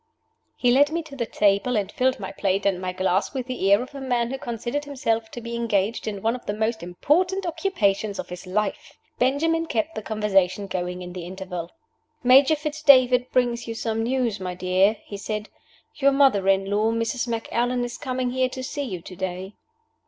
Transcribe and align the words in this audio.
He 0.57 0.71
led 0.71 0.91
me 0.91 1.03
to 1.03 1.15
the 1.15 1.27
table, 1.27 1.77
and 1.77 1.91
filled 1.91 2.19
my 2.19 2.31
plate 2.31 2.65
and 2.65 2.81
my 2.81 2.91
glass 2.91 3.35
with 3.35 3.45
the 3.45 3.71
air 3.71 3.83
of 3.83 3.93
a 3.93 4.01
man 4.01 4.31
who 4.31 4.39
considered 4.39 4.85
himself 4.85 5.29
to 5.29 5.41
be 5.41 5.55
engaged 5.55 6.07
in 6.07 6.23
one 6.23 6.35
of 6.35 6.43
the 6.47 6.55
most 6.55 6.81
important 6.81 7.45
occupations 7.45 8.17
of 8.17 8.29
his 8.29 8.47
life. 8.47 8.97
Benjamin 9.19 9.67
kept 9.67 9.93
the 9.93 10.01
conversation 10.01 10.65
going 10.65 11.03
in 11.03 11.13
the 11.13 11.25
interval. 11.27 11.69
"Major 12.23 12.55
Fitz 12.55 12.81
David 12.81 13.29
brings 13.31 13.67
you 13.67 13.75
some 13.75 14.01
news, 14.01 14.39
my 14.39 14.55
dear," 14.55 14.97
he 15.05 15.17
said. 15.17 15.49
"Your 15.97 16.11
mother 16.11 16.47
in 16.49 16.65
law, 16.65 16.89
Mrs. 16.91 17.27
Macallan, 17.27 17.83
is 17.85 17.99
coming 17.99 18.31
here 18.31 18.49
to 18.49 18.63
see 18.63 18.81
you 18.81 19.01
to 19.03 19.15
day." 19.15 19.53